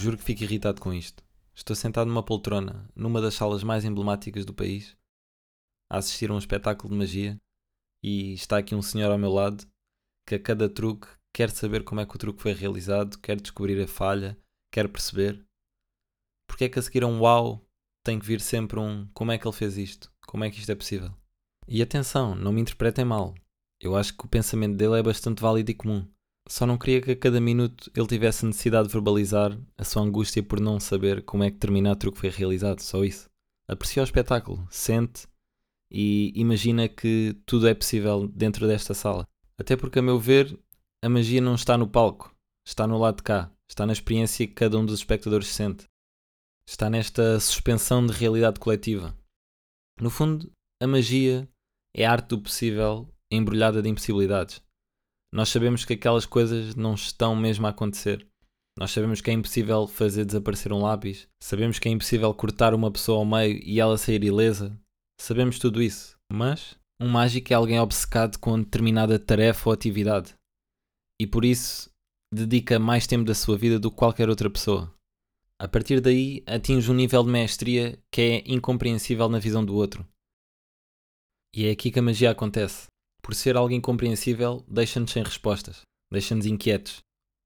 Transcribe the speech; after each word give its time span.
Juro 0.00 0.16
que 0.16 0.24
fico 0.24 0.44
irritado 0.44 0.80
com 0.80 0.94
isto. 0.94 1.22
Estou 1.54 1.76
sentado 1.76 2.08
numa 2.08 2.22
poltrona, 2.22 2.88
numa 2.96 3.20
das 3.20 3.34
salas 3.34 3.62
mais 3.62 3.84
emblemáticas 3.84 4.46
do 4.46 4.54
país, 4.54 4.96
a 5.90 5.98
assistir 5.98 6.30
a 6.30 6.34
um 6.34 6.38
espetáculo 6.38 6.90
de 6.90 6.98
magia, 6.98 7.36
e 8.02 8.32
está 8.32 8.56
aqui 8.56 8.74
um 8.74 8.80
senhor 8.80 9.12
ao 9.12 9.18
meu 9.18 9.30
lado 9.30 9.62
que 10.26 10.36
a 10.36 10.40
cada 10.40 10.70
truque 10.70 11.06
quer 11.34 11.50
saber 11.50 11.84
como 11.84 12.00
é 12.00 12.06
que 12.06 12.16
o 12.16 12.18
truque 12.18 12.40
foi 12.40 12.54
realizado, 12.54 13.18
quer 13.18 13.38
descobrir 13.38 13.78
a 13.78 13.86
falha, 13.86 14.38
quer 14.72 14.88
perceber. 14.88 15.44
Porque 16.48 16.64
é 16.64 16.70
que 16.70 16.78
a 16.78 16.82
seguir 16.82 17.02
a 17.02 17.06
um 17.06 17.20
uau 17.20 17.62
tem 18.02 18.18
que 18.18 18.24
vir 18.24 18.40
sempre 18.40 18.80
um 18.80 19.06
como 19.12 19.32
é 19.32 19.36
que 19.36 19.46
ele 19.46 19.54
fez 19.54 19.76
isto? 19.76 20.10
Como 20.26 20.44
é 20.44 20.50
que 20.50 20.60
isto 20.60 20.72
é 20.72 20.74
possível? 20.74 21.14
E 21.68 21.82
atenção, 21.82 22.34
não 22.34 22.54
me 22.54 22.62
interpretem 22.62 23.04
mal. 23.04 23.34
Eu 23.78 23.94
acho 23.94 24.16
que 24.16 24.24
o 24.24 24.30
pensamento 24.30 24.78
dele 24.78 24.98
é 24.98 25.02
bastante 25.02 25.42
válido 25.42 25.70
e 25.70 25.74
comum. 25.74 26.08
Só 26.50 26.66
não 26.66 26.76
queria 26.76 27.00
que 27.00 27.12
a 27.12 27.16
cada 27.16 27.40
minuto 27.40 27.92
ele 27.94 28.08
tivesse 28.08 28.44
necessidade 28.44 28.88
de 28.88 28.92
verbalizar 28.92 29.56
a 29.78 29.84
sua 29.84 30.02
angústia 30.02 30.42
por 30.42 30.58
não 30.58 30.80
saber 30.80 31.22
como 31.22 31.44
é 31.44 31.46
que 31.48 31.54
determinado 31.54 32.00
truque 32.00 32.18
foi 32.18 32.28
realizado, 32.28 32.80
só 32.80 33.04
isso. 33.04 33.30
Aprecia 33.68 34.02
o 34.02 34.04
espetáculo, 34.04 34.66
sente 34.68 35.28
e 35.88 36.32
imagina 36.34 36.88
que 36.88 37.36
tudo 37.46 37.68
é 37.68 37.72
possível 37.72 38.26
dentro 38.26 38.66
desta 38.66 38.94
sala. 38.94 39.28
Até 39.56 39.76
porque, 39.76 40.00
a 40.00 40.02
meu 40.02 40.18
ver, 40.18 40.58
a 41.00 41.08
magia 41.08 41.40
não 41.40 41.54
está 41.54 41.78
no 41.78 41.86
palco, 41.86 42.34
está 42.66 42.84
no 42.84 42.98
lado 42.98 43.18
de 43.18 43.22
cá, 43.22 43.48
está 43.68 43.86
na 43.86 43.92
experiência 43.92 44.44
que 44.44 44.52
cada 44.52 44.76
um 44.76 44.84
dos 44.84 44.98
espectadores 44.98 45.46
sente. 45.46 45.86
Está 46.66 46.90
nesta 46.90 47.38
suspensão 47.38 48.04
de 48.04 48.12
realidade 48.12 48.58
coletiva. 48.58 49.16
No 50.00 50.10
fundo, 50.10 50.50
a 50.82 50.86
magia 50.88 51.48
é 51.94 52.04
a 52.04 52.10
arte 52.10 52.30
do 52.30 52.40
possível 52.40 53.08
embrulhada 53.30 53.80
de 53.80 53.88
impossibilidades. 53.88 54.60
Nós 55.32 55.48
sabemos 55.48 55.84
que 55.84 55.92
aquelas 55.92 56.26
coisas 56.26 56.74
não 56.74 56.94
estão 56.94 57.36
mesmo 57.36 57.66
a 57.66 57.70
acontecer. 57.70 58.26
Nós 58.78 58.90
sabemos 58.90 59.20
que 59.20 59.30
é 59.30 59.32
impossível 59.32 59.86
fazer 59.86 60.24
desaparecer 60.24 60.72
um 60.72 60.82
lápis, 60.82 61.28
sabemos 61.42 61.78
que 61.78 61.88
é 61.88 61.92
impossível 61.92 62.32
cortar 62.34 62.74
uma 62.74 62.90
pessoa 62.90 63.18
ao 63.18 63.24
meio 63.24 63.60
e 63.62 63.78
ela 63.78 63.98
sair 63.98 64.24
ilesa. 64.24 64.76
Sabemos 65.20 65.58
tudo 65.58 65.82
isso, 65.82 66.16
mas 66.32 66.76
um 67.00 67.08
mágico 67.08 67.52
é 67.52 67.56
alguém 67.56 67.78
obcecado 67.78 68.38
com 68.38 68.58
determinada 68.58 69.18
tarefa 69.18 69.68
ou 69.68 69.72
atividade 69.72 70.34
e 71.20 71.26
por 71.26 71.44
isso 71.44 71.90
dedica 72.32 72.78
mais 72.78 73.06
tempo 73.06 73.24
da 73.24 73.34
sua 73.34 73.58
vida 73.58 73.78
do 73.78 73.90
que 73.90 73.96
qualquer 73.96 74.30
outra 74.30 74.48
pessoa. 74.48 74.92
A 75.60 75.68
partir 75.68 76.00
daí 76.00 76.42
atinge 76.46 76.90
um 76.90 76.94
nível 76.94 77.22
de 77.22 77.30
mestria 77.30 77.98
que 78.10 78.20
é 78.22 78.42
incompreensível 78.46 79.28
na 79.28 79.38
visão 79.38 79.62
do 79.62 79.74
outro. 79.74 80.06
E 81.54 81.66
é 81.66 81.70
aqui 81.70 81.90
que 81.90 81.98
a 81.98 82.02
magia 82.02 82.30
acontece 82.30 82.89
por 83.30 83.36
ser 83.36 83.56
algo 83.56 83.72
incompreensível, 83.72 84.64
deixa-nos 84.66 85.12
sem 85.12 85.22
respostas, 85.22 85.82
deixa-nos 86.12 86.46
inquietos, 86.46 86.98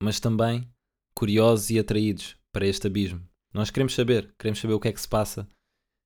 mas 0.00 0.20
também 0.20 0.70
curiosos 1.12 1.70
e 1.70 1.78
atraídos 1.80 2.36
para 2.54 2.64
este 2.64 2.86
abismo. 2.86 3.20
Nós 3.52 3.68
queremos 3.68 3.92
saber, 3.92 4.32
queremos 4.38 4.60
saber 4.60 4.74
o 4.74 4.78
que 4.78 4.86
é 4.86 4.92
que 4.92 5.00
se 5.00 5.08
passa, 5.08 5.48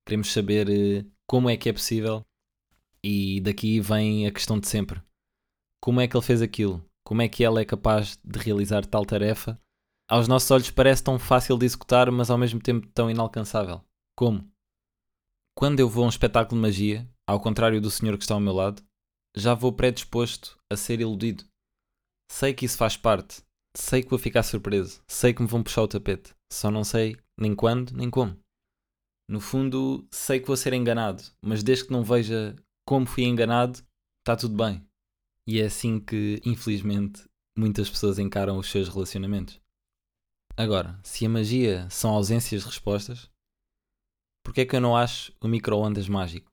queremos 0.03 0.33
saber 0.33 0.67
eh, 0.67 1.05
como 1.27 1.47
é 1.47 1.55
que 1.55 1.69
é 1.69 1.73
possível, 1.73 2.23
e 3.03 3.39
daqui 3.41 3.79
vem 3.79 4.25
a 4.25 4.31
questão 4.31 4.59
de 4.59 4.67
sempre: 4.67 4.99
como 5.79 6.01
é 6.01 6.07
que 6.07 6.17
ele 6.17 6.25
fez 6.25 6.41
aquilo? 6.41 6.83
Como 7.05 7.21
é 7.21 7.29
que 7.29 7.43
ela 7.43 7.61
é 7.61 7.65
capaz 7.65 8.17
de 8.25 8.39
realizar 8.39 8.83
tal 8.83 9.05
tarefa? 9.05 9.61
Aos 10.09 10.27
nossos 10.27 10.49
olhos 10.49 10.71
parece 10.71 11.03
tão 11.03 11.19
fácil 11.19 11.55
de 11.55 11.67
executar, 11.67 12.09
mas 12.09 12.31
ao 12.31 12.37
mesmo 12.39 12.59
tempo 12.59 12.87
tão 12.95 13.11
inalcançável. 13.11 13.83
Como? 14.17 14.43
Quando 15.55 15.79
eu 15.79 15.87
vou 15.87 16.03
a 16.03 16.07
um 16.07 16.09
espetáculo 16.09 16.59
de 16.59 16.67
magia, 16.67 17.07
ao 17.27 17.39
contrário 17.39 17.79
do 17.79 17.91
senhor 17.91 18.17
que 18.17 18.23
está 18.23 18.33
ao 18.33 18.39
meu 18.39 18.53
lado, 18.53 18.86
já 19.37 19.53
vou 19.53 19.71
predisposto 19.71 20.57
a 20.71 20.75
ser 20.75 20.99
iludido. 20.99 21.45
Sei 22.29 22.53
que 22.53 22.65
isso 22.65 22.77
faz 22.77 22.97
parte, 22.97 23.43
sei 23.75 24.03
que 24.03 24.09
vou 24.09 24.19
ficar 24.19 24.43
surpreso, 24.43 25.01
sei 25.07 25.33
que 25.33 25.41
me 25.41 25.47
vão 25.47 25.63
puxar 25.63 25.83
o 25.83 25.87
tapete, 25.87 26.33
só 26.51 26.69
não 26.71 26.83
sei 26.83 27.15
nem 27.39 27.55
quando 27.55 27.91
nem 27.91 28.09
como. 28.09 28.37
No 29.29 29.39
fundo, 29.39 30.07
sei 30.11 30.39
que 30.39 30.47
vou 30.47 30.57
ser 30.57 30.73
enganado, 30.73 31.23
mas 31.41 31.63
desde 31.63 31.85
que 31.85 31.91
não 31.91 32.03
veja 32.03 32.55
como 32.85 33.05
fui 33.05 33.23
enganado, 33.23 33.79
está 34.19 34.35
tudo 34.35 34.55
bem. 34.55 34.83
E 35.45 35.61
é 35.61 35.65
assim 35.65 35.99
que, 35.99 36.41
infelizmente, 36.45 37.23
muitas 37.57 37.89
pessoas 37.89 38.19
encaram 38.19 38.57
os 38.57 38.69
seus 38.69 38.89
relacionamentos. 38.89 39.59
Agora, 40.55 40.99
se 41.03 41.25
a 41.25 41.29
magia 41.29 41.89
são 41.89 42.11
ausências 42.11 42.61
de 42.61 42.67
respostas, 42.67 43.29
por 44.43 44.53
que 44.53 44.61
é 44.61 44.65
que 44.65 44.75
eu 44.75 44.81
não 44.81 44.95
acho 44.95 45.33
o 45.41 45.47
micro-ondas 45.47 46.07
mágico? 46.07 46.49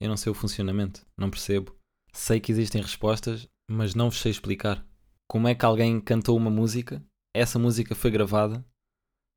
Eu 0.00 0.08
não 0.08 0.16
sei 0.16 0.32
o 0.32 0.34
funcionamento, 0.34 1.06
não 1.16 1.30
percebo, 1.30 1.76
Sei 2.16 2.40
que 2.40 2.50
existem 2.50 2.80
respostas, 2.80 3.46
mas 3.70 3.94
não 3.94 4.08
vos 4.08 4.20
sei 4.20 4.30
explicar. 4.30 4.82
Como 5.28 5.46
é 5.46 5.54
que 5.54 5.66
alguém 5.66 6.00
cantou 6.00 6.34
uma 6.34 6.50
música, 6.50 7.04
essa 7.34 7.58
música 7.58 7.94
foi 7.94 8.10
gravada, 8.10 8.66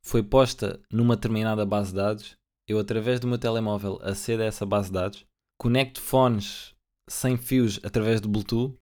foi 0.02 0.24
posta 0.24 0.82
numa 0.90 1.18
determinada 1.18 1.66
base 1.66 1.90
de 1.90 1.98
dados, 1.98 2.38
eu 2.70 2.80
através 2.80 3.20
do 3.20 3.28
meu 3.28 3.38
telemóvel 3.38 4.00
acedo 4.02 4.44
a 4.44 4.46
essa 4.46 4.66
base 4.66 4.88
de 4.88 4.94
dados, 4.94 5.28
conecto 5.60 6.00
fones 6.00 6.74
sem 7.10 7.38
fios 7.38 7.82
através 7.84 8.22
do 8.22 8.30
Bluetooth. 8.30 8.80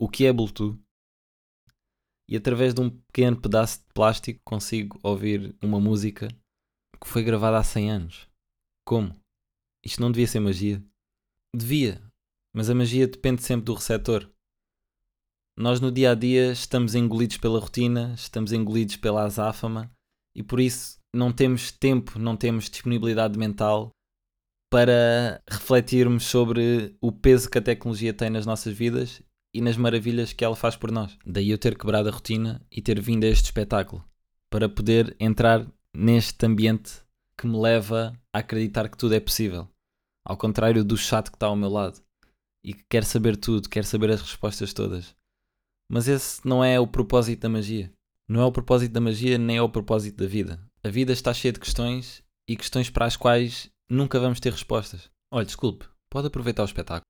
O 0.00 0.08
que 0.08 0.26
é 0.26 0.32
Bluetooth? 0.32 0.82
E 2.28 2.36
através 2.36 2.74
de 2.74 2.80
um 2.80 2.90
pequeno 2.90 3.40
pedaço 3.40 3.78
de 3.78 3.86
plástico 3.94 4.40
consigo 4.44 4.98
ouvir 5.00 5.56
uma 5.62 5.78
música 5.78 6.26
que 7.00 7.08
foi 7.08 7.22
gravada 7.22 7.58
há 7.58 7.62
100 7.62 7.90
anos. 7.90 8.28
Como? 8.84 9.16
Isto 9.84 10.00
não 10.02 10.10
devia 10.10 10.26
ser 10.26 10.40
magia? 10.40 10.84
Devia, 11.54 12.00
mas 12.54 12.70
a 12.70 12.74
magia 12.74 13.06
depende 13.06 13.42
sempre 13.42 13.66
do 13.66 13.74
receptor. 13.74 14.26
Nós 15.54 15.80
no 15.80 15.92
dia 15.92 16.12
a 16.12 16.14
dia 16.14 16.50
estamos 16.50 16.94
engolidos 16.94 17.36
pela 17.36 17.60
rotina, 17.60 18.14
estamos 18.16 18.52
engolidos 18.52 18.96
pela 18.96 19.24
azáfama 19.24 19.90
e 20.34 20.42
por 20.42 20.58
isso 20.58 20.98
não 21.14 21.30
temos 21.30 21.70
tempo, 21.70 22.18
não 22.18 22.38
temos 22.38 22.70
disponibilidade 22.70 23.38
mental 23.38 23.90
para 24.70 25.42
refletirmos 25.46 26.24
sobre 26.24 26.96
o 27.02 27.12
peso 27.12 27.50
que 27.50 27.58
a 27.58 27.62
tecnologia 27.62 28.14
tem 28.14 28.30
nas 28.30 28.46
nossas 28.46 28.74
vidas 28.74 29.20
e 29.52 29.60
nas 29.60 29.76
maravilhas 29.76 30.32
que 30.32 30.42
ela 30.42 30.56
faz 30.56 30.74
por 30.74 30.90
nós. 30.90 31.18
Daí 31.26 31.50
eu 31.50 31.58
ter 31.58 31.76
quebrado 31.76 32.08
a 32.08 32.12
rotina 32.12 32.66
e 32.70 32.80
ter 32.80 32.98
vindo 32.98 33.24
a 33.24 33.28
este 33.28 33.44
espetáculo 33.44 34.02
para 34.48 34.70
poder 34.70 35.14
entrar 35.20 35.70
neste 35.94 36.46
ambiente 36.46 37.02
que 37.36 37.46
me 37.46 37.60
leva 37.60 38.18
a 38.32 38.38
acreditar 38.38 38.88
que 38.88 38.96
tudo 38.96 39.14
é 39.14 39.20
possível. 39.20 39.68
Ao 40.24 40.36
contrário 40.36 40.84
do 40.84 40.96
chato 40.96 41.30
que 41.30 41.36
está 41.36 41.46
ao 41.46 41.56
meu 41.56 41.68
lado 41.68 42.00
e 42.64 42.72
que 42.72 42.84
quer 42.88 43.04
saber 43.04 43.36
tudo, 43.36 43.68
quer 43.68 43.84
saber 43.84 44.10
as 44.10 44.20
respostas 44.20 44.72
todas. 44.72 45.16
Mas 45.90 46.08
esse 46.08 46.46
não 46.46 46.64
é 46.64 46.78
o 46.78 46.86
propósito 46.86 47.40
da 47.40 47.48
magia. 47.48 47.92
Não 48.28 48.40
é 48.40 48.44
o 48.44 48.52
propósito 48.52 48.92
da 48.92 49.00
magia, 49.00 49.36
nem 49.36 49.56
é 49.56 49.62
o 49.62 49.68
propósito 49.68 50.16
da 50.16 50.26
vida. 50.26 50.64
A 50.82 50.88
vida 50.88 51.12
está 51.12 51.34
cheia 51.34 51.52
de 51.52 51.60
questões 51.60 52.22
e 52.48 52.56
questões 52.56 52.88
para 52.88 53.06
as 53.06 53.16
quais 53.16 53.70
nunca 53.90 54.18
vamos 54.18 54.40
ter 54.40 54.52
respostas. 54.52 55.10
Olha, 55.30 55.44
desculpe, 55.44 55.86
pode 56.10 56.28
aproveitar 56.28 56.62
o 56.62 56.66
espetáculo. 56.66 57.02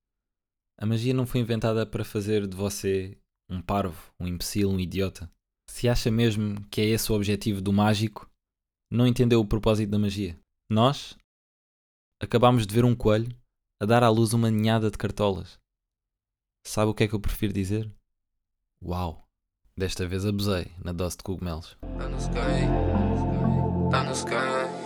A 0.79 0.85
magia 0.85 1.13
não 1.13 1.25
foi 1.25 1.39
inventada 1.39 1.85
para 1.85 2.03
fazer 2.03 2.47
de 2.47 2.57
você 2.57 3.17
um 3.49 3.61
parvo, 3.61 4.11
um 4.19 4.27
imbecil, 4.27 4.69
um 4.69 4.79
idiota. 4.79 5.31
Se 5.69 5.87
acha 5.87 6.11
mesmo 6.11 6.61
que 6.69 6.81
é 6.81 6.85
esse 6.85 7.11
o 7.11 7.15
objetivo 7.15 7.61
do 7.61 7.71
mágico, 7.71 8.29
não 8.91 9.07
entendeu 9.07 9.39
o 9.39 9.47
propósito 9.47 9.89
da 9.89 9.99
magia. 9.99 10.37
Nós, 10.69 11.15
acabámos 12.23 12.65
de 12.65 12.73
ver 12.73 12.85
um 12.85 12.95
coelho 12.95 13.35
a 13.79 13.85
dar 13.85 14.03
à 14.03 14.09
luz 14.09 14.33
uma 14.33 14.49
ninhada 14.49 14.89
de 14.89 14.97
cartolas. 14.97 15.59
Sabe 16.65 16.91
o 16.91 16.93
que 16.93 17.03
é 17.03 17.07
que 17.07 17.13
eu 17.13 17.19
prefiro 17.19 17.53
dizer? 17.53 17.91
Uau! 18.81 19.27
Desta 19.75 20.07
vez 20.07 20.25
abusei 20.25 20.71
na 20.83 20.93
dose 20.93 21.17
de 21.17 21.23
cogumelos. 21.23 21.77
Tá 21.97 22.07
no 22.07 22.17
sky, 22.17 23.89
tá 23.91 24.03
no 24.03 24.11
sky. 24.11 24.82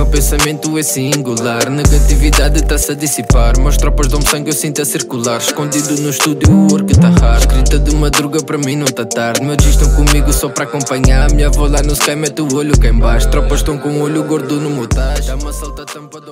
Meu 0.00 0.06
pensamento 0.06 0.78
é 0.78 0.82
singular, 0.82 1.68
negatividade 1.68 2.60
está-se 2.60 2.92
a 2.92 2.94
dissipar. 2.94 3.60
Meus 3.60 3.76
tropas 3.76 4.08
dão 4.08 4.22
sangue, 4.22 4.48
eu 4.48 4.54
sinto 4.54 4.80
a 4.80 4.84
circular. 4.86 5.36
Escondido 5.36 5.94
no 6.00 6.08
estúdio, 6.08 6.50
o 6.50 6.72
work 6.72 6.98
tá 6.98 7.10
raro. 7.10 7.40
Escrita 7.40 7.78
de 7.78 7.94
madruga, 7.94 8.42
para 8.42 8.56
mim 8.56 8.76
não 8.76 8.86
tá 8.86 9.04
tarde. 9.04 9.42
Meus 9.42 9.58
dias 9.58 9.74
estão 9.74 9.94
comigo 9.94 10.32
só 10.32 10.48
para 10.48 10.64
acompanhar. 10.64 11.30
Minha 11.32 11.48
avó 11.48 11.66
lá 11.66 11.82
no 11.82 11.92
sky 11.92 12.16
mete 12.16 12.40
o 12.40 12.48
olho 12.56 12.80
cá 12.80 12.88
embaixo. 12.88 13.28
Tropas 13.28 13.58
estão 13.60 13.76
com 13.76 13.90
o 13.90 14.00
olho 14.00 14.24
gordo 14.24 14.58
no 14.58 14.70
motage. 14.70 15.26
Dá 15.26 15.36
uma 15.36 15.52
salta 15.52 15.84
tampa 15.84 16.18
do. 16.18 16.29